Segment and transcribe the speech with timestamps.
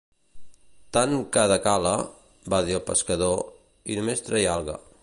[0.97, 1.93] Tant cada cala,
[2.55, 3.39] va dir el pescador,
[3.95, 4.81] i només treia alga.